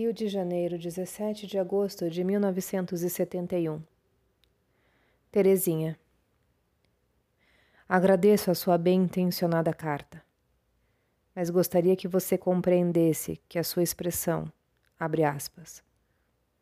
[0.00, 3.82] Rio de Janeiro, 17 de agosto de 1971.
[5.30, 6.00] Terezinha.
[7.86, 10.24] Agradeço a sua bem intencionada carta,
[11.34, 14.50] mas gostaria que você compreendesse que a sua expressão,
[14.98, 15.84] abre aspas,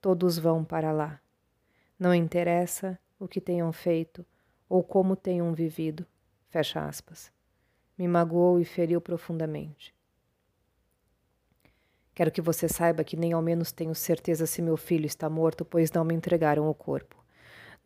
[0.00, 1.20] todos vão para lá.
[1.96, 4.27] Não interessa o que tenham feito
[4.68, 6.05] ou como tenham vivido,
[6.48, 7.30] fecha aspas.
[7.96, 9.95] Me magoou e feriu profundamente.
[12.19, 15.65] Quero que você saiba que nem ao menos tenho certeza se meu filho está morto,
[15.65, 17.15] pois não me entregaram o corpo.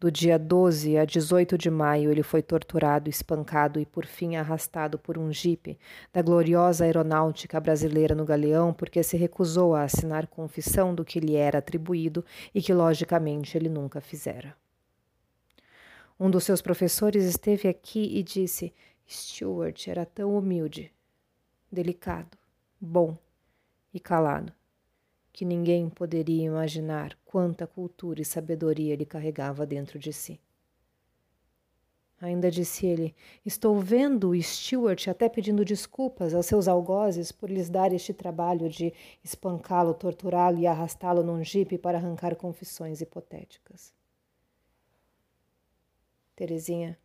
[0.00, 4.98] Do dia 12 a 18 de maio, ele foi torturado, espancado e, por fim, arrastado
[4.98, 5.78] por um jipe
[6.10, 11.36] da gloriosa aeronáutica brasileira no Galeão, porque se recusou a assinar confissão do que lhe
[11.36, 12.24] era atribuído
[12.54, 14.56] e que, logicamente, ele nunca fizera.
[16.18, 18.72] Um dos seus professores esteve aqui e disse:
[19.06, 20.90] Stuart era tão humilde,
[21.70, 22.38] delicado,
[22.80, 23.14] bom
[23.92, 24.52] e calado,
[25.32, 30.40] que ninguém poderia imaginar quanta cultura e sabedoria ele carregava dentro de si.
[32.22, 37.68] Ainda disse ele: Estou vendo o Stuart até pedindo desculpas aos seus algozes por lhes
[37.68, 43.92] dar este trabalho de espancá-lo, torturá-lo e arrastá-lo num jipe para arrancar confissões hipotéticas.
[46.36, 46.96] Terezinha,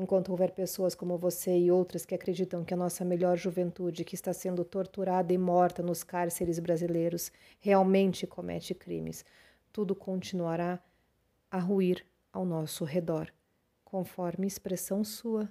[0.00, 4.14] Enquanto houver pessoas como você e outras que acreditam que a nossa melhor juventude, que
[4.14, 9.24] está sendo torturada e morta nos cárceres brasileiros, realmente comete crimes,
[9.72, 10.80] tudo continuará
[11.50, 13.28] a ruir ao nosso redor,
[13.84, 15.50] conforme expressão sua.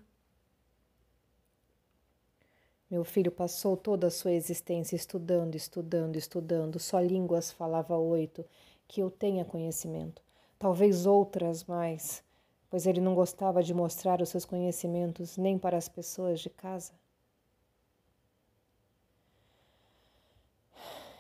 [2.90, 8.46] Meu filho passou toda a sua existência estudando, estudando, estudando, só línguas falava oito,
[8.88, 10.22] que eu tenha conhecimento,
[10.58, 12.26] talvez outras mais
[12.70, 16.94] pois ele não gostava de mostrar os seus conhecimentos nem para as pessoas de casa.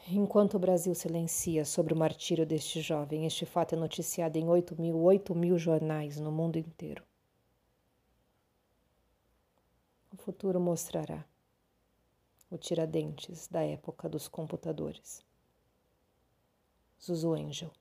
[0.09, 4.80] Enquanto o Brasil silencia sobre o martírio deste jovem, este fato é noticiado em oito
[4.80, 7.04] mil, oito mil jornais no mundo inteiro.
[10.14, 11.26] O futuro mostrará
[12.49, 15.26] o Tiradentes da época dos computadores.
[17.02, 17.72] Zuzu Angel